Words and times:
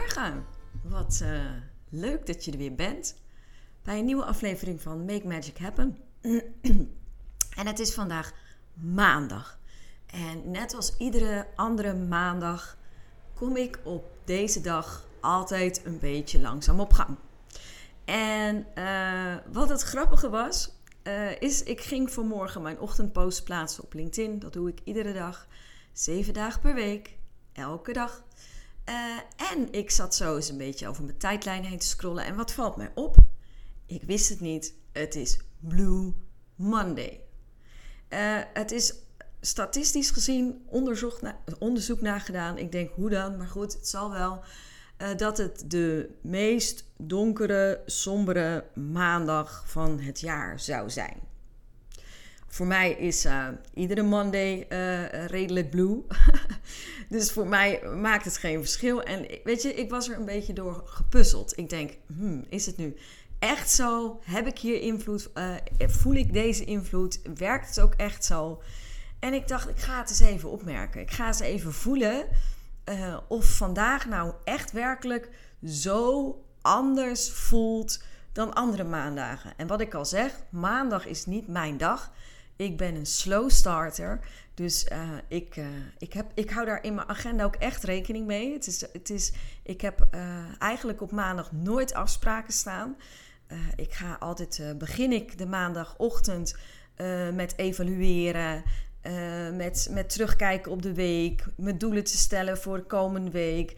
Goedemorgen, 0.00 0.46
wat 0.82 1.20
uh, 1.22 1.40
leuk 1.88 2.26
dat 2.26 2.44
je 2.44 2.50
er 2.50 2.58
weer 2.58 2.74
bent 2.74 3.16
bij 3.82 3.98
een 3.98 4.04
nieuwe 4.04 4.24
aflevering 4.24 4.82
van 4.82 5.04
Make 5.04 5.26
Magic 5.26 5.58
Happen. 5.58 5.98
en 7.60 7.66
het 7.66 7.78
is 7.78 7.94
vandaag 7.94 8.32
maandag. 8.74 9.58
En 10.06 10.50
net 10.50 10.74
als 10.74 10.96
iedere 10.96 11.46
andere 11.56 11.94
maandag 11.94 12.76
kom 13.34 13.56
ik 13.56 13.78
op 13.82 14.04
deze 14.24 14.60
dag 14.60 15.06
altijd 15.20 15.84
een 15.84 15.98
beetje 15.98 16.40
langzaam 16.40 16.80
op 16.80 16.92
gang. 16.92 17.16
En 18.04 18.66
uh, 18.74 19.34
wat 19.52 19.68
het 19.68 19.82
grappige 19.82 20.28
was, 20.28 20.72
uh, 21.04 21.40
is 21.40 21.62
ik 21.62 21.80
ging 21.80 22.10
vanmorgen 22.10 22.62
mijn 22.62 22.80
ochtendpost 22.80 23.44
plaatsen 23.44 23.84
op 23.84 23.94
LinkedIn. 23.94 24.38
Dat 24.38 24.52
doe 24.52 24.68
ik 24.68 24.80
iedere 24.84 25.12
dag, 25.12 25.46
zeven 25.92 26.34
dagen 26.34 26.60
per 26.60 26.74
week, 26.74 27.16
elke 27.52 27.92
dag. 27.92 28.24
Uh, 28.90 29.50
en 29.52 29.72
ik 29.72 29.90
zat 29.90 30.14
zo 30.14 30.36
eens 30.36 30.48
een 30.48 30.56
beetje 30.58 30.88
over 30.88 31.04
mijn 31.04 31.18
tijdlijn 31.18 31.64
heen 31.64 31.78
te 31.78 31.86
scrollen. 31.86 32.24
En 32.24 32.36
wat 32.36 32.52
valt 32.52 32.76
mij 32.76 32.90
op? 32.94 33.16
Ik 33.86 34.02
wist 34.02 34.28
het 34.28 34.40
niet. 34.40 34.74
Het 34.92 35.14
is 35.14 35.38
Blue 35.58 36.12
Monday. 36.54 37.20
het 38.52 38.72
is 38.72 38.94
statistisch 39.40 40.10
gezien 40.10 40.62
onderzoek, 40.66 41.20
na, 41.22 41.38
onderzoek 41.58 42.00
nagedaan. 42.00 42.58
Ik 42.58 42.72
denk 42.72 42.90
hoe 42.94 43.10
dan, 43.10 43.36
maar 43.36 43.46
goed, 43.46 43.72
het 43.72 43.88
zal 43.88 44.10
wel. 44.10 44.42
Uh, 44.98 45.16
dat 45.16 45.38
het 45.38 45.64
de 45.70 46.10
meest 46.22 46.84
donkere, 46.96 47.82
sombere 47.86 48.64
maandag 48.74 49.64
van 49.66 50.00
het 50.00 50.20
jaar 50.20 50.60
zou 50.60 50.90
zijn. 50.90 51.16
Voor 52.46 52.66
mij 52.66 52.92
is 52.92 53.26
iedere 53.74 54.02
Monday 54.02 54.66
redelijk 55.26 55.70
blue. 55.70 56.02
dus 57.10 57.32
voor 57.32 57.46
mij 57.46 57.82
maakt 58.00 58.24
het 58.24 58.36
geen 58.36 58.60
verschil. 58.60 59.02
En 59.02 59.26
weet 59.44 59.62
je, 59.62 59.74
ik 59.74 59.90
was 59.90 60.08
er 60.08 60.16
een 60.16 60.24
beetje 60.24 60.52
door 60.52 60.82
gepuzzeld. 60.84 61.58
Ik 61.58 61.68
denk, 61.68 61.96
hmm, 62.06 62.44
is 62.48 62.66
het 62.66 62.76
nu 62.76 62.96
echt 63.38 63.70
zo? 63.70 64.20
Heb 64.24 64.46
ik 64.46 64.58
hier 64.58 64.80
invloed? 64.80 65.30
voel 65.76 66.14
ik 66.14 66.32
deze 66.32 66.64
invloed? 66.64 67.20
Werkt 67.34 67.68
het 67.68 67.80
ook 67.80 67.94
echt 67.94 68.24
zo? 68.24 68.62
En 69.18 69.32
ik 69.32 69.48
dacht, 69.48 69.68
ik 69.68 69.78
ga 69.78 69.98
het 69.98 70.10
eens 70.10 70.20
even 70.20 70.50
opmerken. 70.50 71.00
Ik 71.00 71.10
ga 71.10 71.26
eens 71.26 71.40
even 71.40 71.72
voelen 71.72 72.26
uh, 72.84 73.16
of 73.28 73.56
vandaag 73.56 74.06
nou 74.06 74.32
echt 74.44 74.72
werkelijk 74.72 75.28
zo 75.64 76.34
anders 76.60 77.30
voelt 77.30 78.02
dan 78.32 78.54
andere 78.54 78.84
maandagen. 78.84 79.52
En 79.56 79.66
wat 79.66 79.80
ik 79.80 79.94
al 79.94 80.04
zeg, 80.04 80.32
maandag 80.50 81.06
is 81.06 81.26
niet 81.26 81.48
mijn 81.48 81.76
dag. 81.76 82.12
Ik 82.60 82.76
ben 82.76 82.94
een 82.94 83.06
slow 83.06 83.50
starter. 83.50 84.20
Dus 84.54 84.86
uh, 84.92 85.10
ik, 85.28 85.56
uh, 85.56 85.66
ik, 85.98 86.12
heb, 86.12 86.30
ik 86.34 86.50
hou 86.50 86.66
daar 86.66 86.84
in 86.84 86.94
mijn 86.94 87.08
agenda 87.08 87.44
ook 87.44 87.54
echt 87.54 87.84
rekening 87.84 88.26
mee. 88.26 88.52
Het 88.52 88.66
is, 88.66 88.80
het 88.92 89.10
is, 89.10 89.32
ik 89.62 89.80
heb 89.80 90.08
eigenlijk 90.58 91.00
op 91.00 91.12
maandag 91.12 91.52
nooit 91.52 91.94
afspraken 91.94 92.52
staan. 92.52 92.96
ik 93.76 93.92
ga 93.92 94.16
altijd, 94.18 94.74
begin 94.78 95.12
ik 95.12 95.38
de 95.38 95.46
maandagochtend 95.46 96.56
met 97.34 97.52
evalueren. 97.56 98.62
Met, 99.56 99.88
met 99.90 100.08
terugkijken 100.10 100.72
op 100.72 100.82
de 100.82 100.94
week, 100.94 101.44
met 101.56 101.80
doelen 101.80 102.04
te 102.04 102.16
stellen 102.16 102.58
voor 102.58 102.76
de 102.76 102.84
komende 102.84 103.30
week. 103.30 103.76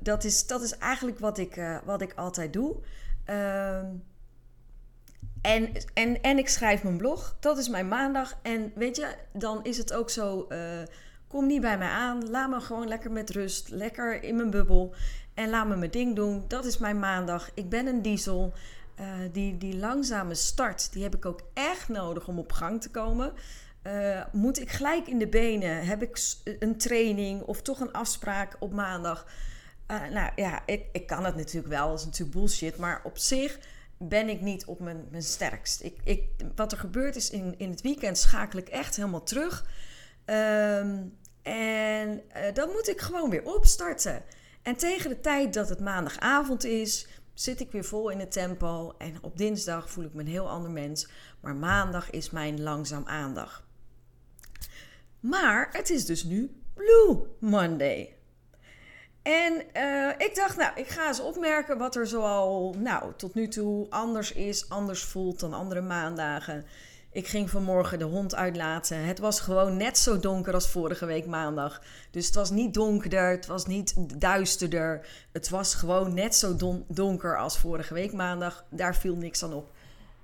Dat, 0.00 0.24
is, 0.24 0.46
dat 0.46 0.62
is 0.62 0.78
eigenlijk 0.78 1.18
wat 1.18 1.38
ik, 1.38 1.80
wat 1.84 2.02
ik 2.02 2.12
altijd 2.14 2.52
doe. 2.52 2.76
En, 5.42 5.72
en, 5.94 6.22
en 6.22 6.38
ik 6.38 6.48
schrijf 6.48 6.82
mijn 6.82 6.96
blog. 6.96 7.36
Dat 7.40 7.58
is 7.58 7.68
mijn 7.68 7.88
maandag. 7.88 8.38
En 8.42 8.72
weet 8.74 8.96
je, 8.96 9.14
dan 9.32 9.64
is 9.64 9.78
het 9.78 9.92
ook 9.92 10.10
zo. 10.10 10.48
kom 11.28 11.46
niet 11.46 11.60
bij 11.60 11.78
mij 11.78 11.88
aan. 11.88 12.30
Laat 12.30 12.50
me 12.50 12.60
gewoon 12.60 12.88
lekker 12.88 13.10
met 13.10 13.30
rust. 13.30 13.68
Lekker 13.68 14.22
in 14.22 14.36
mijn 14.36 14.50
bubbel. 14.50 14.94
En 15.34 15.50
laat 15.50 15.66
me 15.66 15.76
mijn 15.76 15.90
ding 15.90 16.16
doen. 16.16 16.44
Dat 16.48 16.64
is 16.64 16.78
mijn 16.78 16.98
maandag. 16.98 17.50
Ik 17.54 17.68
ben 17.68 17.86
een 17.86 18.02
diesel. 18.02 18.52
die, 19.32 19.58
die 19.58 19.76
langzame 19.76 20.34
start, 20.34 20.92
die 20.92 21.02
heb 21.02 21.14
ik 21.14 21.26
ook 21.26 21.40
echt 21.54 21.88
nodig 21.88 22.28
om 22.28 22.38
op 22.38 22.52
gang 22.52 22.80
te 22.82 22.90
komen. 22.90 23.32
Uh, 23.86 24.20
moet 24.32 24.60
ik 24.60 24.70
gelijk 24.70 25.06
in 25.06 25.18
de 25.18 25.28
benen? 25.28 25.86
Heb 25.86 26.02
ik 26.02 26.18
een 26.58 26.76
training 26.76 27.42
of 27.42 27.62
toch 27.62 27.80
een 27.80 27.92
afspraak 27.92 28.56
op 28.58 28.72
maandag? 28.72 29.26
Nou 29.86 30.30
ja, 30.36 30.62
ik, 30.66 30.84
ik 30.92 31.06
kan 31.06 31.24
het 31.24 31.36
natuurlijk 31.36 31.72
wel, 31.72 31.88
dat 31.88 31.98
is 31.98 32.04
natuurlijk 32.04 32.36
bullshit. 32.36 32.76
Maar 32.76 33.00
op 33.04 33.18
zich 33.18 33.58
ben 34.08 34.28
ik 34.28 34.40
niet 34.40 34.64
op 34.64 34.80
mijn, 34.80 35.06
mijn 35.10 35.22
sterkst. 35.22 35.82
Ik, 35.82 35.98
ik, 36.04 36.28
wat 36.54 36.72
er 36.72 36.78
gebeurt 36.78 37.16
is 37.16 37.30
in, 37.30 37.54
in 37.58 37.70
het 37.70 37.80
weekend 37.80 38.18
schakel 38.18 38.58
ik 38.58 38.68
echt 38.68 38.96
helemaal 38.96 39.22
terug. 39.22 39.66
Um, 40.26 41.18
en 41.42 42.22
uh, 42.36 42.54
dan 42.54 42.70
moet 42.70 42.88
ik 42.88 43.00
gewoon 43.00 43.30
weer 43.30 43.44
opstarten. 43.44 44.22
En 44.62 44.76
tegen 44.76 45.10
de 45.10 45.20
tijd 45.20 45.54
dat 45.54 45.68
het 45.68 45.80
maandagavond 45.80 46.64
is, 46.64 47.08
zit 47.34 47.60
ik 47.60 47.72
weer 47.72 47.84
vol 47.84 48.08
in 48.08 48.18
het 48.18 48.32
tempo. 48.32 48.94
En 48.98 49.22
op 49.22 49.38
dinsdag 49.38 49.90
voel 49.90 50.04
ik 50.04 50.14
me 50.14 50.20
een 50.20 50.26
heel 50.26 50.48
ander 50.48 50.70
mens. 50.70 51.08
Maar 51.40 51.56
maandag 51.56 52.10
is 52.10 52.30
mijn 52.30 52.62
langzaam 52.62 53.06
aandag. 53.06 53.66
Maar 55.20 55.68
het 55.72 55.90
is 55.90 56.06
dus 56.06 56.24
nu 56.24 56.62
Blue 56.74 57.26
Monday. 57.38 58.16
En 59.22 59.62
uh, 59.76 60.08
ik 60.18 60.34
dacht, 60.34 60.56
nou, 60.56 60.72
ik 60.74 60.88
ga 60.88 61.06
eens 61.06 61.20
opmerken 61.20 61.78
wat 61.78 61.96
er 61.96 62.06
zoal 62.06 62.74
nou, 62.78 63.12
tot 63.16 63.34
nu 63.34 63.48
toe 63.48 63.86
anders 63.90 64.32
is, 64.32 64.68
anders 64.68 65.02
voelt 65.02 65.40
dan 65.40 65.54
andere 65.54 65.80
maandagen. 65.80 66.64
Ik 67.12 67.26
ging 67.26 67.50
vanmorgen 67.50 67.98
de 67.98 68.04
hond 68.04 68.34
uitlaten. 68.34 69.04
Het 69.04 69.18
was 69.18 69.40
gewoon 69.40 69.76
net 69.76 69.98
zo 69.98 70.18
donker 70.18 70.54
als 70.54 70.68
vorige 70.68 71.06
week 71.06 71.26
maandag. 71.26 71.82
Dus 72.10 72.26
het 72.26 72.34
was 72.34 72.50
niet 72.50 72.74
donkerder, 72.74 73.30
het 73.30 73.46
was 73.46 73.66
niet 73.66 73.94
duisterder. 74.20 75.06
Het 75.32 75.48
was 75.48 75.74
gewoon 75.74 76.14
net 76.14 76.34
zo 76.34 76.56
don 76.56 76.84
donker 76.88 77.38
als 77.38 77.58
vorige 77.58 77.94
week 77.94 78.12
maandag. 78.12 78.64
Daar 78.68 78.96
viel 78.96 79.16
niks 79.16 79.42
aan 79.42 79.54
op. 79.54 79.70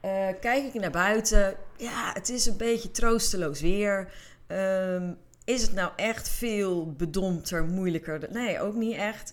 Uh, 0.05 0.11
kijk 0.41 0.65
ik 0.65 0.81
naar 0.81 0.91
buiten, 0.91 1.55
ja, 1.77 2.11
het 2.13 2.29
is 2.29 2.47
een 2.47 2.57
beetje 2.57 2.91
troosteloos 2.91 3.61
weer. 3.61 4.13
Um, 4.49 5.19
is 5.49 5.63
het 5.63 5.73
nou 5.73 5.93
echt 5.97 6.29
veel 6.29 6.93
bedompter, 6.93 7.65
moeilijker? 7.65 8.29
Nee, 8.31 8.61
ook 8.61 8.75
niet 8.75 8.97
echt. 8.97 9.33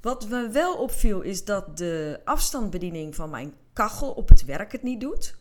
Wat 0.00 0.28
me 0.28 0.48
wel 0.48 0.76
opviel 0.76 1.20
is 1.20 1.44
dat 1.44 1.76
de 1.76 2.20
afstandsbediening 2.24 3.14
van 3.14 3.30
mijn 3.30 3.54
kachel 3.72 4.10
op 4.12 4.28
het 4.28 4.44
werk 4.44 4.72
het 4.72 4.82
niet 4.82 5.00
doet. 5.00 5.36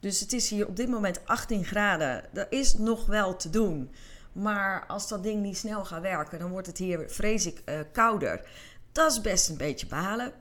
Dus 0.00 0.20
het 0.20 0.32
is 0.32 0.50
hier 0.50 0.66
op 0.66 0.76
dit 0.76 0.88
moment 0.88 1.26
18 1.26 1.64
graden. 1.64 2.24
Dat 2.32 2.46
is 2.50 2.74
nog 2.74 3.06
wel 3.06 3.36
te 3.36 3.50
doen. 3.50 3.90
Maar 4.32 4.86
als 4.86 5.08
dat 5.08 5.22
ding 5.22 5.42
niet 5.42 5.56
snel 5.56 5.84
gaat 5.84 6.02
werken, 6.02 6.38
dan 6.38 6.50
wordt 6.50 6.66
het 6.66 6.78
hier, 6.78 7.10
vrees 7.10 7.46
ik, 7.46 7.62
uh, 7.64 7.80
kouder. 7.92 8.48
Dat 8.92 9.12
is 9.12 9.20
best 9.20 9.48
een 9.48 9.56
beetje 9.56 9.86
balen. 9.86 10.32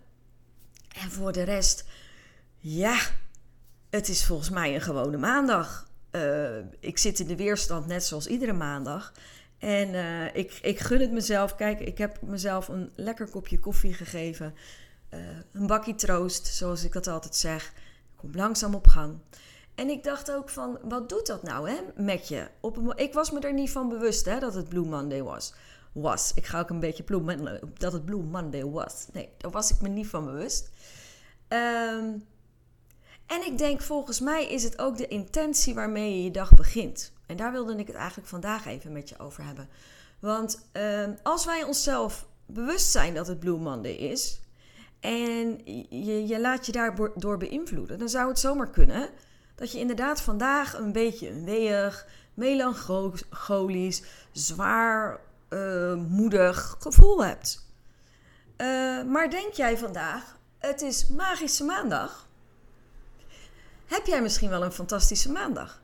En 1.04 1.12
voor 1.12 1.32
de 1.32 1.44
rest, 1.44 1.86
ja, 2.58 3.00
het 3.90 4.10
is 4.10 4.26
volgens 4.26 4.50
mij 4.50 4.76
een 4.76 4.82
gewone 4.82 5.18
maandag. 5.18 5.90
Uh, 6.12 6.58
ik 6.80 6.98
zit 6.98 7.20
in 7.20 7.28
de 7.28 7.36
weerstand 7.36 7.88
net 7.88 8.04
zoals 8.04 8.28
iedere 8.28 8.54
maandag. 8.54 9.14
En 9.60 9.94
uh, 9.94 10.36
ik, 10.36 10.60
ik 10.62 10.80
gun 10.80 11.00
het 11.00 11.12
mezelf. 11.12 11.56
Kijk, 11.56 11.80
ik 11.80 11.98
heb 11.98 12.22
mezelf 12.22 12.68
een 12.68 12.92
lekker 12.96 13.30
kopje 13.30 13.60
koffie 13.60 13.94
gegeven. 13.94 14.54
Uh, 15.14 15.20
een 15.52 15.68
bakje 15.68 15.96
troost, 15.96 16.48
zoals 16.48 16.84
ik 16.84 16.94
dat 16.94 17.08
altijd 17.08 17.36
zeg. 17.36 17.68
Ik 17.68 18.18
kom 18.18 18.32
langzaam 18.34 18.76
op 18.76 18.88
gang. 18.88 19.18
En 19.76 19.90
ik 19.90 20.04
dacht 20.04 20.32
ook 20.32 20.50
van, 20.50 20.80
wat 20.84 21.10
doet 21.10 21.28
dat 21.28 21.44
nou 21.44 21.70
hè, 21.70 21.78
met 21.96 22.28
je? 22.28 22.48
Op 22.60 22.94
ik 22.96 23.14
was 23.14 23.32
me 23.32 23.40
er 23.40 23.54
niet 23.54 23.72
van 23.72 23.90
bewust 23.90 24.26
hè, 24.26 24.40
dat 24.40 24.54
het 24.54 24.70
Blue 24.70 24.86
Monday 24.86 25.24
was. 25.24 25.54
was. 25.92 26.32
Ik 26.36 26.46
ga 26.46 26.60
ook 26.60 26.70
een 26.70 26.80
beetje 26.80 27.04
Blue 27.04 27.60
dat 27.78 27.94
het 27.94 28.06
Blue 28.06 28.24
Monday 28.24 28.66
was. 28.66 29.08
Nee, 29.14 29.30
daar 29.38 29.52
was 29.52 29.72
ik 29.72 29.82
me 29.82 29.90
niet 29.90 30.08
van 30.08 30.26
bewust. 30.26 30.70
Um, 31.48 32.24
en 33.32 33.46
ik 33.46 33.58
denk, 33.58 33.82
volgens 33.82 34.20
mij 34.20 34.48
is 34.48 34.64
het 34.64 34.80
ook 34.80 34.98
de 34.98 35.08
intentie 35.08 35.74
waarmee 35.74 36.16
je 36.18 36.24
je 36.24 36.32
dag 36.32 36.54
begint. 36.54 37.12
En 37.26 37.36
daar 37.36 37.52
wilde 37.52 37.76
ik 37.76 37.88
het 37.88 37.96
eigenlijk 37.96 38.28
vandaag 38.28 38.66
even 38.66 38.92
met 38.92 39.10
je 39.10 39.20
over 39.20 39.44
hebben. 39.44 39.70
Want 40.20 40.70
uh, 40.74 41.08
als 41.24 41.46
wij 41.46 41.64
onszelf 41.64 42.28
bewust 42.46 42.92
zijn 42.92 43.14
dat 43.14 43.28
het 43.28 43.40
Blue 43.40 43.58
Monday 43.58 43.92
is. 43.92 44.42
En 45.00 45.60
je, 45.90 46.28
je 46.28 46.40
laat 46.40 46.66
je 46.66 46.72
daardoor 46.72 47.38
beïnvloeden. 47.38 48.00
Dan 48.00 48.10
zou 48.10 48.28
het 48.28 48.40
zomaar 48.40 48.70
kunnen 48.70 49.10
dat 49.56 49.72
je 49.72 49.80
inderdaad 49.80 50.22
vandaag 50.22 50.74
een 50.74 50.92
beetje 50.92 51.44
weeg, 51.44 52.08
melancholisch, 52.34 54.04
zwaar, 54.32 55.20
uh, 55.50 55.94
moedig 55.94 56.76
gevoel 56.80 57.24
hebt. 57.26 57.66
Uh, 58.58 59.04
maar 59.04 59.30
denk 59.30 59.54
jij 59.54 59.78
vandaag, 59.78 60.38
het 60.58 60.82
is 60.82 61.08
magische 61.08 61.64
maandag? 61.64 62.30
Heb 63.92 64.06
jij 64.06 64.22
misschien 64.22 64.50
wel 64.50 64.64
een 64.64 64.72
fantastische 64.72 65.32
maandag? 65.32 65.82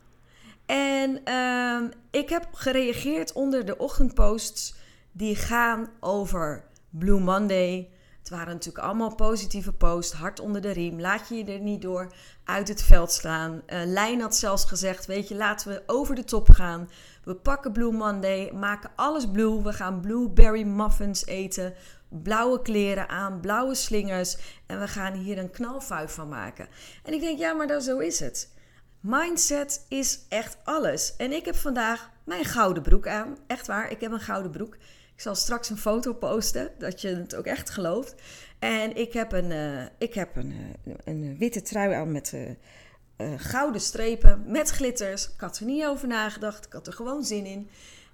En 0.66 1.20
uh, 1.24 1.90
ik 2.10 2.28
heb 2.28 2.48
gereageerd 2.52 3.32
onder 3.32 3.64
de 3.64 3.76
ochtendposts 3.76 4.74
die 5.12 5.36
gaan 5.36 5.88
over 6.00 6.64
Blue 6.90 7.20
Monday, 7.20 7.90
het 8.28 8.36
waren 8.36 8.52
natuurlijk 8.52 8.84
allemaal 8.84 9.14
positieve 9.14 9.72
posts, 9.72 10.12
hard 10.12 10.40
onder 10.40 10.60
de 10.60 10.70
riem. 10.70 11.00
Laat 11.00 11.28
je 11.28 11.34
je 11.34 11.44
er 11.44 11.60
niet 11.60 11.82
door 11.82 12.12
uit 12.44 12.68
het 12.68 12.82
veld 12.82 13.12
slaan. 13.12 13.62
Uh, 13.66 13.80
Lijn 13.84 14.20
had 14.20 14.36
zelfs 14.36 14.64
gezegd, 14.64 15.06
weet 15.06 15.28
je, 15.28 15.34
laten 15.34 15.68
we 15.68 15.82
over 15.86 16.14
de 16.14 16.24
top 16.24 16.50
gaan. 16.50 16.90
We 17.24 17.34
pakken 17.34 17.72
Blue 17.72 17.92
Monday, 17.92 18.52
maken 18.52 18.90
alles 18.96 19.30
blue. 19.30 19.62
We 19.62 19.72
gaan 19.72 20.00
blueberry 20.00 20.62
muffins 20.62 21.26
eten, 21.26 21.74
blauwe 22.08 22.62
kleren 22.62 23.08
aan, 23.08 23.40
blauwe 23.40 23.74
slingers. 23.74 24.36
En 24.66 24.80
we 24.80 24.88
gaan 24.88 25.12
hier 25.12 25.38
een 25.38 25.50
knalfuif 25.50 26.12
van 26.12 26.28
maken. 26.28 26.68
En 27.02 27.12
ik 27.12 27.20
denk, 27.20 27.38
ja, 27.38 27.52
maar 27.52 27.66
dat, 27.66 27.84
zo 27.84 27.98
is 27.98 28.20
het. 28.20 28.52
Mindset 29.00 29.84
is 29.88 30.20
echt 30.28 30.56
alles. 30.64 31.16
En 31.16 31.32
ik 31.32 31.44
heb 31.44 31.56
vandaag 31.56 32.10
mijn 32.24 32.44
gouden 32.44 32.82
broek 32.82 33.06
aan. 33.06 33.36
Echt 33.46 33.66
waar, 33.66 33.90
ik 33.90 34.00
heb 34.00 34.12
een 34.12 34.20
gouden 34.20 34.50
broek. 34.50 34.74
Ik 35.14 35.24
zal 35.24 35.34
straks 35.34 35.70
een 35.70 35.78
foto 35.78 36.12
posten, 36.12 36.70
dat 36.78 37.00
je 37.00 37.08
het 37.08 37.34
ook 37.34 37.44
echt 37.44 37.70
gelooft. 37.70 38.14
En 38.58 38.96
ik 38.96 39.12
heb 39.12 39.32
een, 39.32 39.50
uh, 39.50 39.82
ik 39.98 40.14
heb 40.14 40.36
een, 40.36 40.52
uh, 40.84 40.94
een 41.04 41.36
witte 41.38 41.62
trui 41.62 41.92
aan 41.92 42.12
met 42.12 42.32
uh, 42.34 43.32
gouden 43.36 43.80
strepen, 43.80 44.44
met 44.46 44.68
glitters. 44.70 45.24
Ik 45.24 45.40
had 45.40 45.58
er 45.58 45.64
niet 45.64 45.84
over 45.84 46.08
nagedacht, 46.08 46.66
ik 46.66 46.72
had 46.72 46.86
er 46.86 46.92
gewoon 46.92 47.24
zin 47.24 47.46
in. 47.46 47.68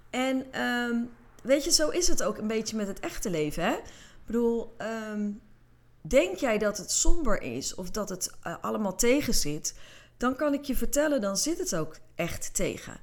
En 0.09 0.61
um, 0.61 1.09
weet 1.45 1.63
je, 1.63 1.71
zo 1.71 1.89
is 1.89 2.07
het 2.07 2.23
ook 2.23 2.37
een 2.37 2.47
beetje 2.47 2.75
met 2.75 2.87
het 2.87 2.99
echte 2.99 3.29
leven. 3.29 3.63
Hè? 3.63 3.73
Ik 3.73 4.25
bedoel, 4.25 4.75
um, 5.11 5.41
denk 6.01 6.35
jij 6.37 6.57
dat 6.57 6.77
het 6.77 6.91
somber 6.91 7.41
is 7.41 7.75
of 7.75 7.91
dat 7.91 8.09
het 8.09 8.31
allemaal 8.61 8.95
tegen 8.95 9.33
zit, 9.33 9.73
dan 10.17 10.35
kan 10.35 10.53
ik 10.53 10.63
je 10.63 10.75
vertellen, 10.75 11.21
dan 11.21 11.37
zit 11.37 11.57
het 11.57 11.75
ook 11.75 11.97
echt 12.15 12.53
tegen. 12.53 12.97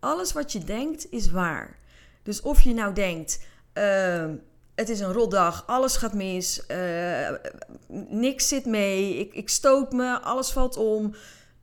Alles 0.00 0.32
wat 0.32 0.52
je 0.52 0.64
denkt 0.64 1.06
is 1.10 1.30
waar. 1.30 1.78
Dus 2.22 2.40
of 2.40 2.60
je 2.60 2.74
nou 2.74 2.94
denkt, 2.94 3.40
uh, 3.74 4.30
het 4.74 4.88
is 4.88 5.00
een 5.00 5.12
rotdag, 5.12 5.66
alles 5.66 5.96
gaat 5.96 6.14
mis, 6.14 6.64
uh, 6.68 7.28
niks 8.08 8.48
zit 8.48 8.66
mee, 8.66 9.18
ik, 9.18 9.34
ik 9.34 9.48
stoot 9.48 9.92
me, 9.92 10.20
alles 10.20 10.50
valt 10.50 10.76
om. 10.76 11.14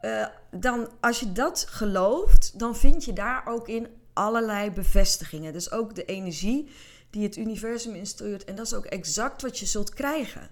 Uh, 0.01 0.25
dan, 0.51 0.89
als 0.99 1.19
je 1.19 1.31
dat 1.31 1.65
gelooft, 1.69 2.59
dan 2.59 2.75
vind 2.75 3.05
je 3.05 3.13
daar 3.13 3.47
ook 3.47 3.67
in 3.67 3.87
allerlei 4.19 4.71
bevestigingen. 4.71 5.53
Dus 5.53 5.71
ook 5.71 5.95
de 5.95 6.05
energie 6.05 6.69
die 7.09 7.23
het 7.23 7.37
universum 7.37 7.95
instuurt. 7.95 8.45
En 8.45 8.55
dat 8.55 8.65
is 8.65 8.73
ook 8.73 8.85
exact 8.85 9.41
wat 9.41 9.59
je 9.59 9.65
zult 9.65 9.93
krijgen. 9.93 10.49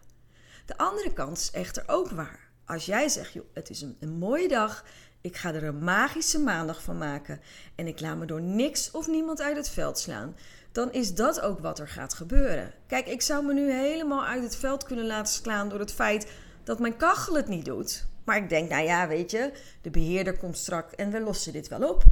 De 0.65 0.77
andere 0.77 1.13
kant 1.13 1.37
is 1.37 1.51
echter 1.51 1.83
ook 1.87 2.09
waar. 2.09 2.49
Als 2.65 2.85
jij 2.85 3.09
zegt, 3.09 3.33
joh, 3.33 3.45
het 3.53 3.69
is 3.69 3.81
een, 3.81 3.97
een 3.99 4.17
mooie 4.17 4.47
dag, 4.47 4.85
ik 5.21 5.35
ga 5.37 5.53
er 5.53 5.63
een 5.63 5.83
magische 5.83 6.39
maandag 6.39 6.81
van 6.81 6.97
maken 6.97 7.41
en 7.75 7.87
ik 7.87 7.99
laat 7.99 8.17
me 8.17 8.25
door 8.25 8.41
niks 8.41 8.91
of 8.91 9.07
niemand 9.07 9.41
uit 9.41 9.57
het 9.57 9.69
veld 9.69 9.99
slaan, 9.99 10.35
dan 10.71 10.91
is 10.91 11.15
dat 11.15 11.41
ook 11.41 11.59
wat 11.59 11.79
er 11.79 11.87
gaat 11.87 12.13
gebeuren. 12.13 12.73
Kijk, 12.87 13.07
ik 13.07 13.21
zou 13.21 13.45
me 13.45 13.53
nu 13.53 13.71
helemaal 13.71 14.25
uit 14.25 14.43
het 14.43 14.55
veld 14.55 14.83
kunnen 14.83 15.05
laten 15.05 15.33
slaan 15.33 15.69
door 15.69 15.79
het 15.79 15.93
feit 15.93 16.31
dat 16.63 16.79
mijn 16.79 16.97
kachel 16.97 17.35
het 17.35 17.47
niet 17.47 17.65
doet. 17.65 18.07
Maar 18.23 18.37
ik 18.37 18.49
denk, 18.49 18.69
nou 18.69 18.83
ja, 18.83 19.07
weet 19.07 19.31
je, 19.31 19.51
de 19.81 19.89
beheerder 19.89 20.37
komt 20.37 20.57
strak 20.57 20.91
en 20.91 21.11
we 21.11 21.19
lossen 21.19 21.53
dit 21.53 21.67
wel 21.67 21.89
op. 21.89 22.03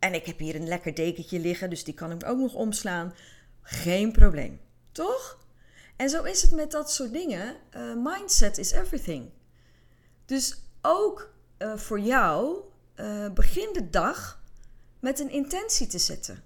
En 0.00 0.14
ik 0.14 0.26
heb 0.26 0.38
hier 0.38 0.54
een 0.54 0.68
lekker 0.68 0.94
dekentje 0.94 1.38
liggen, 1.38 1.70
dus 1.70 1.84
die 1.84 1.94
kan 1.94 2.10
ik 2.10 2.26
ook 2.26 2.38
nog 2.38 2.54
omslaan. 2.54 3.14
Geen 3.62 4.12
probleem, 4.12 4.60
toch? 4.92 5.38
En 5.96 6.08
zo 6.08 6.22
is 6.22 6.42
het 6.42 6.52
met 6.52 6.70
dat 6.70 6.92
soort 6.92 7.12
dingen. 7.12 7.56
Uh, 7.76 7.94
mindset 7.96 8.58
is 8.58 8.70
everything. 8.70 9.30
Dus 10.24 10.62
ook 10.82 11.34
uh, 11.58 11.76
voor 11.76 12.00
jou, 12.00 12.56
uh, 12.96 13.30
begin 13.30 13.72
de 13.72 13.90
dag 13.90 14.42
met 15.00 15.20
een 15.20 15.30
intentie 15.30 15.86
te 15.86 15.98
zetten. 15.98 16.42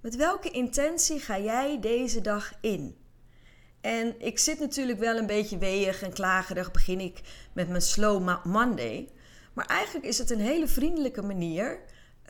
Met 0.00 0.16
welke 0.16 0.50
intentie 0.50 1.20
ga 1.20 1.38
jij 1.38 1.80
deze 1.80 2.20
dag 2.20 2.52
in? 2.60 2.96
En 3.80 4.20
ik 4.20 4.38
zit 4.38 4.58
natuurlijk 4.58 4.98
wel 4.98 5.16
een 5.16 5.26
beetje 5.26 5.58
weeg 5.58 6.02
en 6.02 6.12
klagerig, 6.12 6.70
begin 6.70 7.00
ik 7.00 7.20
met 7.52 7.68
mijn 7.68 7.82
Slow 7.82 8.44
Monday. 8.44 9.08
Maar 9.52 9.66
eigenlijk 9.66 10.06
is 10.06 10.18
het 10.18 10.30
een 10.30 10.40
hele 10.40 10.68
vriendelijke 10.68 11.22
manier 11.22 11.80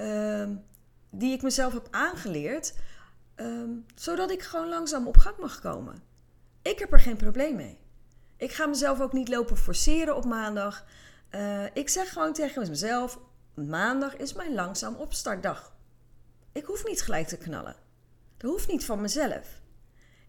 uh, 0.03 0.49
die 1.11 1.33
ik 1.33 1.43
mezelf 1.43 1.73
heb 1.73 1.89
aangeleerd, 1.91 2.75
uh, 3.37 3.63
zodat 3.95 4.31
ik 4.31 4.43
gewoon 4.43 4.69
langzaam 4.69 5.07
op 5.07 5.17
gang 5.17 5.37
mag 5.39 5.61
komen. 5.61 6.03
Ik 6.63 6.79
heb 6.79 6.93
er 6.93 7.01
geen 7.01 7.17
probleem 7.17 7.57
mee. 7.57 7.79
Ik 8.37 8.53
ga 8.53 8.67
mezelf 8.67 9.01
ook 9.01 9.13
niet 9.13 9.29
lopen 9.29 9.57
forceren 9.57 10.17
op 10.17 10.25
maandag. 10.25 10.85
Uh, 11.31 11.65
ik 11.73 11.89
zeg 11.89 12.13
gewoon 12.13 12.33
tegen 12.33 12.69
mezelf: 12.69 13.19
maandag 13.55 14.17
is 14.17 14.33
mijn 14.33 14.55
langzaam 14.55 14.95
opstartdag. 14.95 15.73
Ik 16.53 16.65
hoef 16.65 16.85
niet 16.85 17.03
gelijk 17.03 17.27
te 17.27 17.37
knallen. 17.37 17.77
Dat 18.37 18.51
hoeft 18.51 18.69
niet 18.69 18.85
van 18.85 19.01
mezelf. 19.01 19.61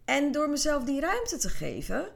En 0.05 0.31
door 0.31 0.49
mezelf 0.49 0.83
die 0.83 0.99
ruimte 0.99 1.37
te 1.37 1.49
geven, 1.49 2.07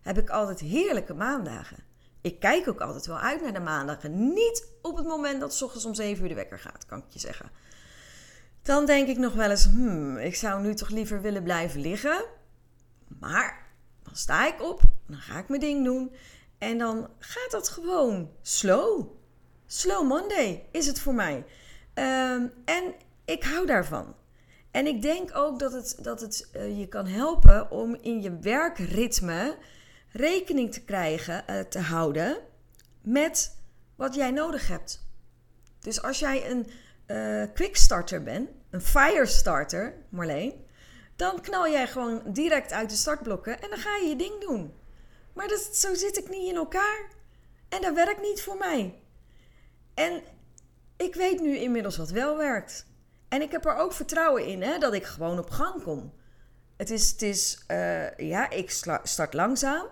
heb 0.00 0.18
ik 0.18 0.30
altijd 0.30 0.60
heerlijke 0.60 1.14
maandagen. 1.14 1.85
Ik 2.26 2.40
kijk 2.40 2.68
ook 2.68 2.80
altijd 2.80 3.06
wel 3.06 3.18
uit 3.18 3.42
naar 3.42 3.52
de 3.52 3.60
maandagen. 3.60 4.32
Niet 4.32 4.68
op 4.82 4.96
het 4.96 5.06
moment 5.06 5.40
dat 5.40 5.54
s 5.54 5.62
ochtends 5.62 5.84
om 5.84 5.94
7 5.94 6.22
uur 6.22 6.28
de 6.28 6.34
wekker 6.34 6.58
gaat, 6.58 6.86
kan 6.86 6.98
ik 6.98 7.04
je 7.08 7.18
zeggen. 7.18 7.50
Dan 8.62 8.86
denk 8.86 9.08
ik 9.08 9.18
nog 9.18 9.32
wel 9.32 9.50
eens, 9.50 9.64
hmm, 9.64 10.16
ik 10.16 10.34
zou 10.34 10.62
nu 10.62 10.74
toch 10.74 10.88
liever 10.88 11.20
willen 11.20 11.42
blijven 11.42 11.80
liggen. 11.80 12.24
Maar 13.20 13.66
dan 14.02 14.16
sta 14.16 14.46
ik 14.46 14.62
op, 14.62 14.80
dan 15.06 15.18
ga 15.18 15.38
ik 15.38 15.48
mijn 15.48 15.60
ding 15.60 15.84
doen. 15.84 16.12
En 16.58 16.78
dan 16.78 17.08
gaat 17.18 17.50
dat 17.50 17.68
gewoon 17.68 18.30
slow. 18.42 19.06
Slow 19.66 20.06
Monday 20.06 20.66
is 20.70 20.86
het 20.86 21.00
voor 21.00 21.14
mij. 21.14 21.44
Um, 21.94 22.52
en 22.64 22.94
ik 23.24 23.44
hou 23.44 23.66
daarvan. 23.66 24.14
En 24.70 24.86
ik 24.86 25.02
denk 25.02 25.30
ook 25.36 25.58
dat 25.58 25.72
het, 25.72 25.98
dat 26.02 26.20
het 26.20 26.48
uh, 26.56 26.78
je 26.78 26.86
kan 26.86 27.06
helpen 27.06 27.70
om 27.70 27.94
in 28.00 28.22
je 28.22 28.38
werkritme 28.38 29.56
rekening 30.16 30.72
te 30.72 30.84
krijgen, 30.84 31.44
uh, 31.50 31.60
te 31.60 31.78
houden 31.78 32.36
met 33.02 33.56
wat 33.96 34.14
jij 34.14 34.30
nodig 34.30 34.68
hebt. 34.68 35.06
Dus 35.80 36.02
als 36.02 36.18
jij 36.18 36.50
een 36.50 36.70
uh, 37.06 37.44
quickstarter 37.54 38.22
bent, 38.22 38.50
een 38.70 38.80
firestarter, 38.80 39.94
Marleen, 40.08 40.64
dan 41.16 41.40
knal 41.40 41.68
jij 41.68 41.86
gewoon 41.86 42.22
direct 42.26 42.72
uit 42.72 42.90
de 42.90 42.96
startblokken 42.96 43.62
en 43.62 43.70
dan 43.70 43.78
ga 43.78 43.96
je 43.96 44.08
je 44.08 44.16
ding 44.16 44.40
doen. 44.40 44.74
Maar 45.32 45.48
dat, 45.48 45.60
zo 45.60 45.94
zit 45.94 46.18
ik 46.18 46.28
niet 46.28 46.48
in 46.48 46.56
elkaar. 46.56 47.08
En 47.68 47.82
dat 47.82 47.94
werkt 47.94 48.20
niet 48.20 48.42
voor 48.42 48.56
mij. 48.56 48.94
En 49.94 50.22
ik 50.96 51.14
weet 51.14 51.40
nu 51.40 51.56
inmiddels 51.56 51.96
wat 51.96 52.10
wel 52.10 52.36
werkt. 52.36 52.86
En 53.28 53.42
ik 53.42 53.50
heb 53.50 53.64
er 53.64 53.76
ook 53.76 53.92
vertrouwen 53.92 54.46
in 54.46 54.62
hè, 54.62 54.78
dat 54.78 54.94
ik 54.94 55.04
gewoon 55.04 55.38
op 55.38 55.50
gang 55.50 55.82
kom. 55.82 56.12
Het 56.76 56.90
is, 56.90 57.10
het 57.10 57.22
is 57.22 57.64
uh, 57.68 58.16
ja, 58.16 58.50
ik 58.50 58.70
start 59.02 59.34
langzaam, 59.34 59.86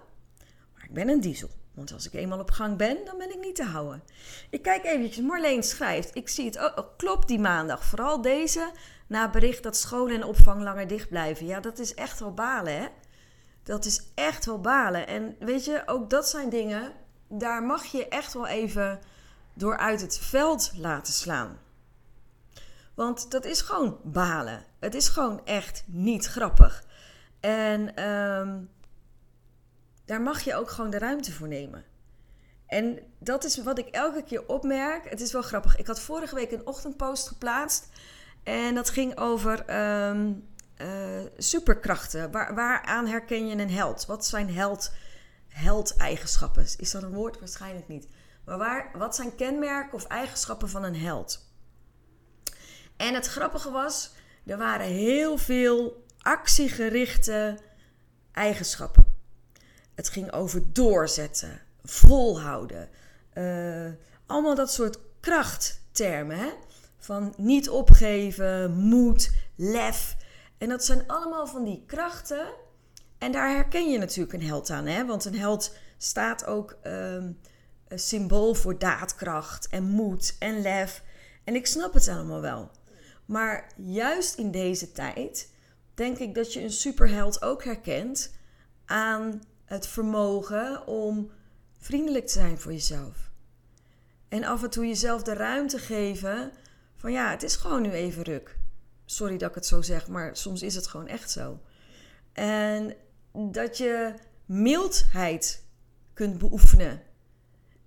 ik 0.85 0.93
ben 0.93 1.09
een 1.09 1.21
diesel. 1.21 1.51
Want 1.75 1.93
als 1.93 2.07
ik 2.07 2.13
eenmaal 2.13 2.39
op 2.39 2.51
gang 2.51 2.77
ben, 2.77 3.05
dan 3.05 3.19
ben 3.19 3.31
ik 3.31 3.41
niet 3.41 3.57
te 3.57 3.65
houden. 3.65 4.03
Ik 4.51 4.63
kijk 4.63 4.85
eventjes, 4.85 5.25
Marleen 5.25 5.63
schrijft. 5.63 6.17
Ik 6.17 6.29
zie 6.29 6.45
het, 6.45 6.57
oh, 6.57 6.73
oh, 6.75 6.97
klopt 6.97 7.29
die 7.29 7.39
maandag. 7.39 7.85
Vooral 7.85 8.21
deze, 8.23 8.71
na 9.07 9.31
bericht 9.31 9.63
dat 9.63 9.77
scholen 9.77 10.15
en 10.15 10.25
opvang 10.25 10.63
langer 10.63 10.87
dicht 10.87 11.09
blijven. 11.09 11.47
Ja, 11.47 11.61
dat 11.61 11.79
is 11.79 11.95
echt 11.95 12.21
wel 12.21 12.35
balen, 12.35 12.81
hè? 12.81 12.87
Dat 13.63 13.85
is 13.85 14.03
echt 14.15 14.45
wel 14.47 14.61
balen. 14.61 15.07
En 15.07 15.37
weet 15.39 15.65
je, 15.65 15.83
ook 15.87 16.11
dat 16.11 16.29
zijn 16.29 16.49
dingen, 16.49 16.93
daar 17.29 17.63
mag 17.63 17.85
je 17.85 18.09
echt 18.09 18.33
wel 18.33 18.47
even 18.47 19.01
door 19.55 19.77
uit 19.77 20.01
het 20.01 20.19
veld 20.19 20.73
laten 20.77 21.13
slaan. 21.13 21.59
Want 22.95 23.31
dat 23.31 23.45
is 23.45 23.61
gewoon 23.61 23.99
balen. 24.03 24.65
Het 24.79 24.95
is 24.95 25.09
gewoon 25.09 25.41
echt 25.45 25.85
niet 25.87 26.27
grappig. 26.27 26.85
En 27.41 28.09
um, 28.09 28.71
daar 30.05 30.21
mag 30.21 30.41
je 30.41 30.55
ook 30.55 30.71
gewoon 30.71 30.91
de 30.91 30.99
ruimte 30.99 31.33
voor 31.33 31.49
nemen. 31.49 31.85
En 32.67 32.99
dat 33.19 33.45
is 33.45 33.63
wat 33.63 33.79
ik 33.79 33.89
elke 33.89 34.23
keer 34.23 34.47
opmerk. 34.47 35.11
Het 35.11 35.21
is 35.21 35.33
wel 35.33 35.43
grappig. 35.43 35.77
Ik 35.77 35.87
had 35.87 36.01
vorige 36.01 36.35
week 36.35 36.51
een 36.51 36.67
ochtendpost 36.67 37.29
geplaatst. 37.29 37.89
En 38.43 38.75
dat 38.75 38.91
ging 38.91 39.19
over 39.19 39.81
um, 40.09 40.49
uh, 40.79 41.21
superkrachten. 41.37 42.31
Waar, 42.31 42.55
waaraan 42.55 43.07
herken 43.07 43.47
je 43.47 43.57
een 43.57 43.71
held? 43.71 44.07
Wat 44.07 44.27
zijn 44.27 44.55
held, 44.55 44.93
held-eigenschappen? 45.49 46.67
Is 46.77 46.91
dat 46.91 47.03
een 47.03 47.13
woord? 47.13 47.39
Waarschijnlijk 47.39 47.89
niet. 47.89 48.09
Maar 48.45 48.59
waar, 48.59 48.91
wat 48.99 49.15
zijn 49.15 49.35
kenmerken 49.35 49.93
of 49.93 50.05
eigenschappen 50.05 50.69
van 50.69 50.85
een 50.85 50.97
held? 50.97 51.53
En 52.97 53.15
het 53.15 53.27
grappige 53.27 53.71
was, 53.71 54.11
er 54.47 54.59
waren 54.59 54.87
heel 54.87 55.39
veel 55.39 56.05
actiegerichte 56.19 57.59
eigenschappen. 58.33 59.04
Het 59.95 60.09
ging 60.09 60.33
over 60.33 60.63
doorzetten, 60.73 61.61
volhouden. 61.85 62.89
Uh, 63.35 63.91
allemaal 64.27 64.55
dat 64.55 64.73
soort 64.73 64.99
krachttermen. 65.21 66.39
Hè? 66.39 66.51
van 67.05 67.35
niet 67.37 67.71
opgeven, 67.71 68.75
moed, 68.77 69.31
lef. 69.57 70.17
En 70.59 70.69
dat 70.69 70.85
zijn 70.85 71.07
allemaal 71.07 71.47
van 71.47 71.65
die 71.65 71.85
krachten. 71.87 72.47
En 73.19 73.33
daar 73.33 73.51
herken 73.51 73.91
je 73.91 73.99
natuurlijk 73.99 74.33
een 74.33 74.47
held 74.47 74.71
aan, 74.71 74.87
hè? 74.87 75.07
Want 75.07 75.25
een 75.25 75.39
held 75.39 75.77
staat 75.99 76.47
ook 76.47 76.77
ehm, 76.83 77.33
een 77.89 77.99
symbool 77.99 78.55
voor 78.55 78.79
daadkracht 78.79 79.69
en 79.69 79.83
moed 79.83 80.37
en 80.39 80.63
lef. 80.63 81.03
En 81.45 81.55
ik 81.55 81.67
snap 81.67 81.95
het 81.95 82.09
allemaal 82.09 82.41
wel. 82.41 82.71
Maar 83.25 83.73
juist 83.77 84.39
in 84.39 84.51
deze 84.51 84.93
tijd 84.93 85.53
denk 85.95 86.19
ik 86.19 86.35
dat 86.35 86.53
je 86.53 86.63
een 86.63 86.71
superheld 86.71 87.43
ook 87.43 87.65
herkent 87.65 88.35
aan 88.85 89.43
het 89.75 89.87
vermogen 89.87 90.87
om 90.87 91.31
vriendelijk 91.79 92.27
te 92.27 92.33
zijn 92.33 92.59
voor 92.59 92.73
jezelf. 92.73 93.31
En 94.29 94.45
af 94.45 94.63
en 94.63 94.71
toe 94.71 94.87
jezelf 94.87 95.23
de 95.23 95.33
ruimte 95.33 95.79
geven 95.79 96.53
van 96.95 97.13
ja, 97.13 97.31
het 97.31 97.43
is 97.43 97.57
gewoon 97.57 97.83
nu 97.83 97.91
even 97.91 98.23
ruk. 98.23 98.59
Sorry 99.05 99.37
dat 99.37 99.49
ik 99.49 99.55
het 99.55 99.67
zo 99.67 99.83
zeg, 99.83 100.09
maar 100.09 100.37
soms 100.37 100.63
is 100.63 100.75
het 100.75 100.87
gewoon 100.87 101.07
echt 101.07 101.31
zo. 101.31 101.61
En 102.33 102.95
dat 103.33 103.79
je 103.79 104.15
mildheid 104.45 105.65
kunt 106.13 106.39
beoefenen. 106.39 107.03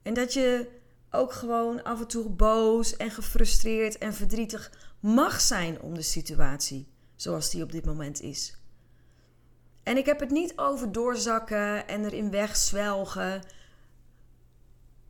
En 0.02 0.14
dat 0.14 0.34
je 0.34 0.70
ook 1.12 1.34
gewoon 1.34 1.84
af 1.84 2.00
en 2.00 2.08
toe 2.08 2.30
boos 2.30 2.98
en 2.98 3.12
gefrustreerd 3.12 3.98
en 3.98 4.14
verdrietig 4.14 4.72
mag 5.00 5.42
zijn 5.42 5.82
om 5.82 5.94
de 5.94 6.02
situatie 6.02 6.88
zoals 7.16 7.50
die 7.50 7.64
op 7.64 7.72
dit 7.72 7.86
moment 7.86 8.22
is. 8.22 8.58
En 9.88 9.98
ik 9.98 10.06
heb 10.06 10.20
het 10.20 10.30
niet 10.30 10.54
over 10.56 10.92
doorzakken 10.92 11.88
en 11.88 12.06
erin 12.06 12.32
wegzwelgen. 12.32 13.42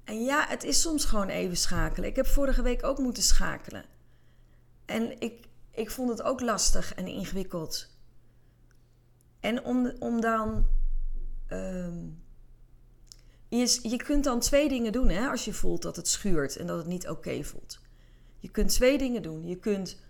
En 0.04 0.24
ja, 0.24 0.46
het 0.48 0.64
is 0.64 0.82
soms 0.82 1.06
gewoon 1.06 1.30
even 1.30 1.58
schakelen. 1.58 2.10
Ik 2.10 2.16
heb 2.16 2.28
vorige 2.28 2.62
week 2.62 2.84
ook 2.84 2.98
moeten 2.98 3.24
schakelen. 3.24 3.86
En 4.86 5.20
ik, 5.20 5.48
ik 5.72 5.92
vond 5.92 6.10
het 6.10 6.22
ook 6.22 6.42
lastig 6.42 6.94
en 6.94 7.08
ingewikkeld. 7.08 7.90
En 9.40 9.64
om, 9.64 9.92
om 10.00 10.22
dan. 10.22 10.68
Ehm, 11.48 12.06
je, 13.48 13.80
je 13.82 13.98
kunt 13.98 14.24
dan 14.24 14.40
twee 14.40 14.70
dingen 14.70 14.92
doen 14.92 15.10
hè, 15.10 15.28
als 15.28 15.46
je 15.46 15.54
voelt 15.54 15.82
dat 15.82 15.96
het 15.96 16.08
schuurt 16.08 16.56
en 16.56 16.68
dat 16.68 16.78
het 16.78 16.88
niet 16.88 17.10
oké 17.10 17.44
voelt. 17.44 17.80
Je 18.40 18.50
kunt 18.50 18.70
twee 18.70 18.98
dingen 18.98 19.22
doen. 19.22 19.48
Je 19.48 19.58
kunt 19.58 20.02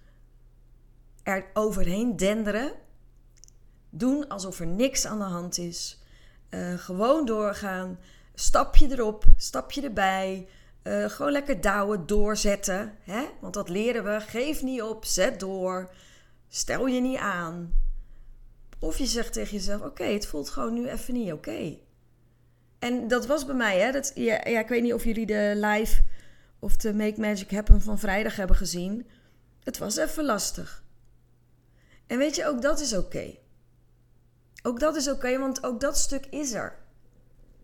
er 1.23 1.45
overheen 1.53 2.15
denderen. 2.15 2.85
Doen 3.89 4.27
alsof 4.27 4.59
er 4.59 4.67
niks 4.67 5.05
aan 5.05 5.17
de 5.17 5.23
hand 5.23 5.57
is. 5.57 6.01
Uh, 6.49 6.73
gewoon 6.73 7.25
doorgaan. 7.25 7.99
Stapje 8.33 8.91
erop, 8.91 9.25
stapje 9.37 9.81
erbij. 9.81 10.47
Uh, 10.83 11.09
gewoon 11.09 11.31
lekker 11.31 11.61
douwen, 11.61 12.05
doorzetten. 12.05 12.93
Hè? 13.03 13.25
Want 13.41 13.53
dat 13.53 13.69
leren 13.69 14.03
we. 14.03 14.19
Geef 14.19 14.63
niet 14.63 14.81
op, 14.81 15.05
zet 15.05 15.39
door. 15.39 15.89
Stel 16.47 16.87
je 16.87 17.01
niet 17.01 17.17
aan. 17.17 17.73
Of 18.79 18.97
je 18.97 19.05
zegt 19.05 19.33
tegen 19.33 19.57
jezelf: 19.57 19.81
Oké, 19.81 20.03
het 20.03 20.27
voelt 20.27 20.49
gewoon 20.49 20.73
nu 20.73 20.89
even 20.89 21.13
niet 21.13 21.31
oké. 21.31 21.77
En 22.79 23.07
dat 23.07 23.25
was 23.25 23.45
bij 23.45 23.55
mij, 23.55 23.79
hè? 23.79 23.91
Dat, 23.91 24.11
ja, 24.15 24.47
ja, 24.47 24.59
ik 24.59 24.67
weet 24.67 24.81
niet 24.81 24.93
of 24.93 25.03
jullie 25.03 25.25
de 25.25 25.53
live 25.55 26.03
of 26.59 26.77
de 26.77 26.93
Make 26.93 27.19
Magic 27.19 27.51
Happen 27.51 27.81
van 27.81 27.99
vrijdag 27.99 28.35
hebben 28.35 28.55
gezien. 28.55 29.07
Het 29.63 29.77
was 29.77 29.97
even 29.97 30.25
lastig. 30.25 30.83
En 32.07 32.17
weet 32.17 32.35
je, 32.35 32.47
ook 32.47 32.61
dat 32.61 32.79
is 32.79 32.93
oké. 32.93 33.35
Ook 34.67 34.79
dat 34.79 34.95
is 34.95 35.09
oké, 35.09 35.37
want 35.37 35.63
ook 35.63 35.79
dat 35.79 35.97
stuk 35.97 36.25
is 36.25 36.53
er. 36.53 36.79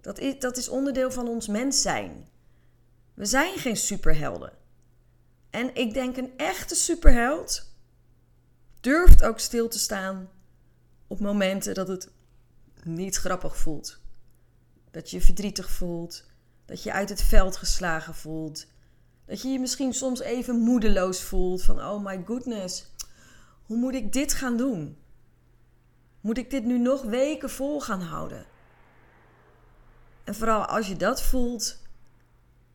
Dat 0.01 0.19
is, 0.19 0.39
dat 0.39 0.57
is 0.57 0.69
onderdeel 0.69 1.11
van 1.11 1.27
ons 1.27 1.47
mens 1.47 1.81
zijn. 1.81 2.27
We 3.13 3.25
zijn 3.25 3.57
geen 3.57 3.77
superhelden. 3.77 4.53
En 5.49 5.75
ik 5.75 5.93
denk 5.93 6.17
een 6.17 6.37
echte 6.37 6.75
superheld 6.75 7.75
durft 8.79 9.23
ook 9.23 9.39
stil 9.39 9.67
te 9.67 9.79
staan 9.79 10.29
op 11.07 11.19
momenten 11.19 11.73
dat 11.73 11.87
het 11.87 12.11
niet 12.83 13.15
grappig 13.15 13.57
voelt. 13.57 13.99
Dat 14.91 15.09
je 15.09 15.17
je 15.17 15.23
verdrietig 15.23 15.69
voelt, 15.69 16.25
dat 16.65 16.83
je 16.83 16.91
uit 16.91 17.09
het 17.09 17.21
veld 17.21 17.57
geslagen 17.57 18.15
voelt, 18.15 18.65
dat 19.25 19.41
je 19.41 19.47
je 19.47 19.59
misschien 19.59 19.93
soms 19.93 20.19
even 20.19 20.59
moedeloos 20.59 21.21
voelt 21.21 21.63
van 21.63 21.79
oh 21.79 22.05
my 22.05 22.23
goodness, 22.25 22.91
hoe 23.65 23.77
moet 23.77 23.93
ik 23.93 24.13
dit 24.13 24.33
gaan 24.33 24.57
doen? 24.57 24.97
Moet 26.23 26.37
ik 26.37 26.49
dit 26.49 26.63
nu 26.63 26.79
nog 26.79 27.01
weken 27.01 27.49
vol 27.49 27.81
gaan 27.81 28.01
houden? 28.01 28.45
En 30.23 30.35
vooral 30.35 30.65
als 30.65 30.87
je 30.87 30.95
dat 30.95 31.21
voelt, 31.21 31.81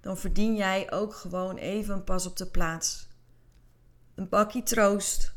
dan 0.01 0.17
verdien 0.17 0.57
jij 0.57 0.93
ook 0.93 1.15
gewoon 1.15 1.57
even 1.57 1.95
een 1.95 2.05
pas 2.05 2.27
op 2.27 2.37
de 2.37 2.47
plaats. 2.47 3.09
Een 4.15 4.29
bakje 4.29 4.63
troost. 4.63 5.35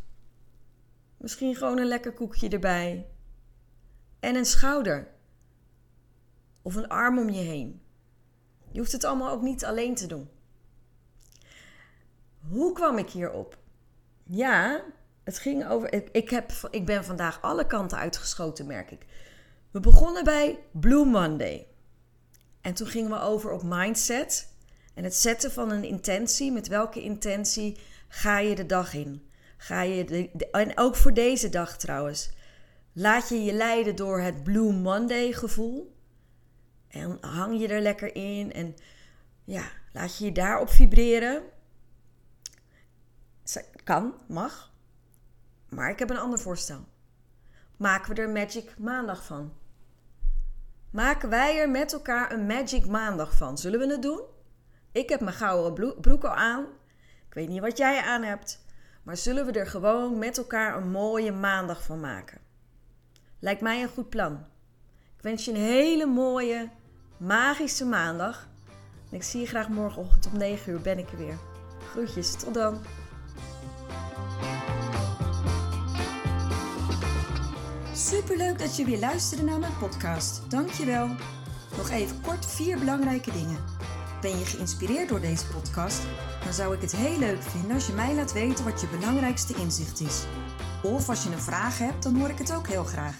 Misschien 1.18 1.56
gewoon 1.56 1.78
een 1.78 1.88
lekker 1.88 2.14
koekje 2.14 2.50
erbij. 2.50 3.10
En 4.20 4.36
een 4.36 4.46
schouder. 4.46 5.08
Of 6.62 6.76
een 6.76 6.88
arm 6.88 7.20
om 7.20 7.30
je 7.30 7.42
heen. 7.42 7.82
Je 8.72 8.80
hoeft 8.80 8.92
het 8.92 9.04
allemaal 9.04 9.32
ook 9.32 9.42
niet 9.42 9.66
alleen 9.66 9.96
te 9.96 10.08
doen. 10.08 10.30
Hoe 12.50 12.74
kwam 12.74 12.98
ik 12.98 13.10
hierop? 13.10 13.58
Ja, 14.24 14.84
het 15.24 15.40
ging 15.40 15.68
over. 15.68 16.14
Ik, 16.14 16.30
heb, 16.30 16.52
ik 16.72 16.86
ben 16.86 17.06
vandaag 17.06 17.42
alle 17.42 17.68
kanten 17.68 17.98
uitgeschoten, 17.98 18.68
merk 18.68 18.92
ik. 18.92 19.06
We 19.72 19.80
begonnen 19.80 20.24
bij 20.24 20.60
Blue 20.72 21.06
Monday. 21.06 21.68
En 22.62 22.74
toen 22.74 22.88
gingen 22.88 23.10
we 23.10 23.20
over 23.20 23.52
op 23.52 23.64
mindset. 23.64 24.54
En 24.94 25.04
het 25.04 25.16
zetten 25.16 25.52
van 25.52 25.72
een 25.72 25.84
intentie. 25.84 26.52
Met 26.52 26.68
welke 26.68 27.02
intentie 27.02 27.80
ga 28.08 28.40
je 28.40 28.56
de 28.56 28.66
dag 28.66 28.94
in? 28.94 29.30
Ga 29.58 29.82
je 29.82 30.06
de, 30.06 30.50
en 30.52 30.78
ook 30.78 30.96
voor 30.96 31.14
deze 31.14 31.50
dag 31.50 31.78
trouwens. 31.78 32.32
Laat 32.94 33.30
je 33.30 33.44
je 33.44 33.54
leiden 33.54 33.96
door 33.96 34.22
het 34.22 34.44
Blue 34.44 34.74
Monday 34.74 35.34
gevoel. 35.34 35.96
En 36.88 37.18
hang 37.22 37.60
je 37.60 37.68
er 37.68 37.82
lekker 37.82 38.16
in. 38.16 38.54
En 38.54 38.76
ja, 39.44 39.64
laat 39.92 40.18
je 40.18 40.26
je 40.26 40.32
daarop 40.32 40.70
vibreren. 40.70 41.44
Kan, 43.84 44.14
mag. 44.28 44.71
Maar 45.76 45.90
ik 45.90 46.00
heb 46.00 46.10
een 46.10 46.18
ander 46.18 46.40
voorstel. 46.40 46.86
Maken 47.78 48.16
we 48.16 48.22
er 48.22 48.30
Magic 48.30 48.78
Maandag 48.78 49.26
van? 49.26 49.54
Maken 50.92 51.30
wij 51.30 51.60
er 51.60 51.70
met 51.70 51.94
elkaar 51.94 52.32
een 52.32 52.46
Magic 52.46 52.86
Maandag 52.86 53.36
van? 53.36 53.58
Zullen 53.58 53.80
we 53.80 53.88
het 53.88 54.02
doen? 54.02 54.22
Ik 54.92 55.10
heb 55.10 55.20
mijn 55.20 55.36
gouden 55.36 55.96
broek 56.02 56.24
al 56.24 56.36
aan. 56.36 56.64
Ik 57.28 57.34
weet 57.34 57.50
niet 57.50 57.62
wat 57.62 57.78
jij 57.78 58.02
aan 58.02 58.24
hebt. 58.24 58.66
Maar 59.04 59.18
zullen 59.18 59.46
we 59.46 59.52
er 59.52 59.68
gewoon 59.68 60.18
met 60.18 60.38
elkaar 60.38 60.78
een 60.78 60.92
mooie 60.92 61.32
maandag 61.32 61.84
van 61.84 62.00
maken? 62.00 62.42
Lijkt 63.40 63.62
mij 63.62 63.82
een 63.82 63.90
goed 63.90 64.10
plan. 64.10 64.46
Ik 65.18 65.22
wens 65.22 65.46
je 65.46 65.52
een 65.52 65.58
hele 65.58 66.06
mooie, 66.06 66.70
magische 67.18 67.86
maandag. 67.86 68.48
En 69.10 69.16
ik 69.16 69.24
zie 69.24 69.40
je 69.42 69.48
graag 69.48 69.70
morgenochtend 69.70 70.28
om 70.28 70.38
9 70.38 70.72
uur 70.72 70.82
ben 70.82 70.98
ik 70.98 71.12
er 71.12 71.18
weer. 71.18 71.38
Groetjes, 71.92 72.36
tot 72.36 72.54
dan. 72.54 72.82
Superleuk 78.10 78.60
dat 78.60 78.76
je 78.76 78.86
weer 78.86 79.00
luisterde 79.00 79.44
naar 79.44 79.60
mijn 79.60 79.78
podcast. 79.80 80.42
Dankjewel. 80.48 81.08
Nog 81.78 81.90
even 81.90 82.22
kort 82.22 82.46
vier 82.46 82.80
belangrijke 82.80 83.32
dingen. 83.32 83.58
Ben 84.22 84.40
je 84.40 84.46
geïnspireerd 84.46 85.10
door 85.10 85.20
deze 85.20 85.48
podcast? 85.48 86.02
Dan 86.44 86.54
zou 86.54 86.76
ik 86.76 86.82
het 86.82 86.96
heel 86.96 87.18
leuk 87.18 87.42
vinden 87.42 87.72
als 87.72 87.88
je 87.88 87.94
mij 87.94 88.16
laat 88.16 88.34
weten 88.34 88.66
wat 88.66 88.82
je 88.82 88.88
belangrijkste 88.88 89.54
inzicht 89.54 90.00
is. 90.00 90.24
Of 90.84 91.10
als 91.10 91.24
je 91.24 91.32
een 91.32 91.42
vraag 91.42 91.78
hebt, 91.78 92.04
dan 92.04 92.20
hoor 92.20 92.30
ik 92.30 92.38
het 92.38 92.54
ook 92.54 92.68
heel 92.68 92.84
graag. 92.84 93.18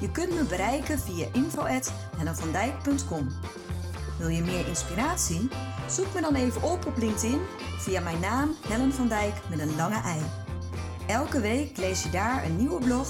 Je 0.00 0.10
kunt 0.10 0.34
me 0.34 0.42
bereiken 0.44 0.98
via 0.98 1.26
info.hellenvandijk.com 1.32 3.28
Wil 4.18 4.28
je 4.28 4.42
meer 4.42 4.68
inspiratie? 4.68 5.48
Zoek 5.88 6.14
me 6.14 6.20
dan 6.20 6.34
even 6.34 6.62
op 6.62 6.86
op 6.86 6.96
LinkedIn 6.96 7.40
via 7.78 8.00
mijn 8.00 8.20
naam 8.20 8.54
Helen 8.68 8.92
van 8.92 9.08
Dijk 9.08 9.34
met 9.50 9.58
een 9.58 9.76
lange 9.76 10.00
ei. 10.02 10.20
Elke 11.06 11.40
week 11.40 11.76
lees 11.76 12.02
je 12.02 12.10
daar 12.10 12.44
een 12.44 12.56
nieuwe 12.56 12.84
blog 12.84 13.08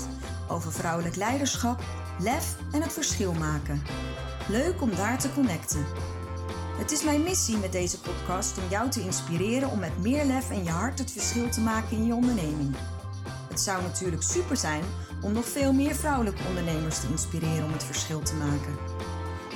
over 0.48 0.72
vrouwelijk 0.72 1.16
leiderschap, 1.16 1.82
lef 2.18 2.56
en 2.72 2.82
het 2.82 2.92
verschil 2.92 3.32
maken. 3.32 3.82
Leuk 4.48 4.82
om 4.82 4.94
daar 4.96 5.18
te 5.18 5.32
connecten. 5.34 5.84
Het 6.78 6.90
is 6.90 7.04
mijn 7.04 7.22
missie 7.22 7.56
met 7.56 7.72
deze 7.72 8.00
podcast 8.00 8.58
om 8.58 8.64
jou 8.70 8.90
te 8.90 9.00
inspireren 9.00 9.70
om 9.70 9.78
met 9.78 9.98
meer 10.02 10.24
lef 10.24 10.50
en 10.50 10.64
je 10.64 10.70
hart 10.70 10.98
het 10.98 11.10
verschil 11.10 11.48
te 11.48 11.60
maken 11.60 11.96
in 11.96 12.06
je 12.06 12.14
onderneming. 12.14 12.76
Het 13.48 13.60
zou 13.60 13.82
natuurlijk 13.82 14.22
super 14.22 14.56
zijn 14.56 14.82
om 15.22 15.32
nog 15.32 15.44
veel 15.44 15.72
meer 15.72 15.94
vrouwelijke 15.94 16.42
ondernemers 16.48 17.00
te 17.00 17.06
inspireren 17.10 17.64
om 17.64 17.72
het 17.72 17.84
verschil 17.84 18.20
te 18.20 18.34
maken. 18.34 18.76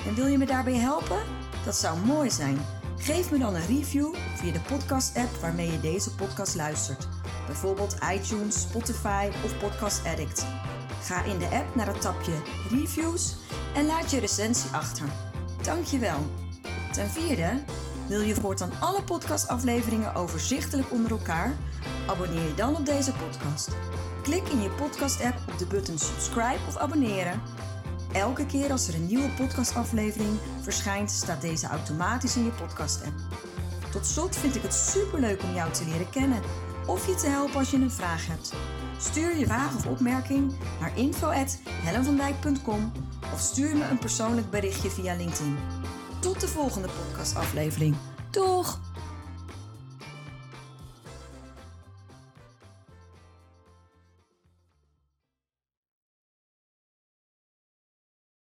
En 0.06 0.14
wil 0.14 0.26
je 0.26 0.38
me 0.38 0.46
daarbij 0.46 0.76
helpen? 0.76 1.18
Dat 1.64 1.76
zou 1.76 1.98
mooi 1.98 2.30
zijn. 2.30 2.58
Geef 2.98 3.30
me 3.30 3.38
dan 3.38 3.54
een 3.54 3.66
review 3.66 4.14
via 4.34 4.52
de 4.52 4.60
podcast-app 4.60 5.40
waarmee 5.40 5.70
je 5.70 5.80
deze 5.80 6.14
podcast 6.14 6.54
luistert. 6.54 7.08
Bijvoorbeeld 7.46 7.96
iTunes, 8.14 8.60
Spotify 8.60 9.30
of 9.44 9.58
Podcast 9.58 10.06
Addict. 10.06 10.46
Ga 11.02 11.22
in 11.24 11.38
de 11.38 11.48
app 11.48 11.74
naar 11.74 11.86
het 11.86 12.00
tapje 12.00 12.32
Reviews 12.70 13.36
en 13.74 13.86
laat 13.86 14.10
je 14.10 14.20
recensie 14.20 14.70
achter. 14.70 15.06
Dankjewel. 15.62 16.18
Ten 16.92 17.10
vierde, 17.10 17.62
Wil 18.08 18.20
je 18.20 18.34
voortaan 18.34 18.72
alle 18.80 19.02
podcastafleveringen 19.02 20.14
overzichtelijk 20.14 20.92
onder 20.92 21.10
elkaar? 21.10 21.54
Abonneer 22.06 22.42
je 22.42 22.54
dan 22.54 22.76
op 22.76 22.86
deze 22.86 23.12
podcast. 23.12 23.68
Klik 24.22 24.48
in 24.48 24.62
je 24.62 24.70
podcast-app 24.70 25.38
op 25.52 25.58
de 25.58 25.66
button 25.66 25.98
subscribe 25.98 26.58
of 26.68 26.76
abonneren. 26.76 27.40
Elke 28.12 28.46
keer 28.46 28.70
als 28.70 28.88
er 28.88 28.94
een 28.94 29.06
nieuwe 29.06 29.28
podcastaflevering 29.28 30.38
verschijnt, 30.60 31.10
staat 31.10 31.40
deze 31.40 31.66
automatisch 31.66 32.36
in 32.36 32.44
je 32.44 32.50
podcast-app. 32.50 33.14
Tot 33.90 34.06
slot 34.06 34.36
vind 34.36 34.56
ik 34.56 34.62
het 34.62 34.74
superleuk 34.74 35.42
om 35.42 35.54
jou 35.54 35.72
te 35.72 35.84
leren 35.84 36.10
kennen 36.10 36.42
of 36.86 37.06
je 37.06 37.14
te 37.14 37.26
helpen 37.26 37.56
als 37.56 37.70
je 37.70 37.76
een 37.76 37.90
vraag 37.90 38.26
hebt. 38.26 38.52
Stuur 38.98 39.36
je 39.36 39.46
vraag 39.46 39.76
of 39.76 39.86
opmerking 39.86 40.52
naar 40.80 40.98
info@hellenvandijk.com 40.98 42.92
of 43.32 43.40
stuur 43.40 43.76
me 43.76 43.84
een 43.90 43.98
persoonlijk 43.98 44.50
berichtje 44.50 44.90
via 44.90 45.14
LinkedIn. 45.14 45.56
Tot 46.18 46.40
de 46.40 46.48
volgende 46.48 46.88
podcastaflevering. 46.88 47.96
Doeg! 48.30 48.91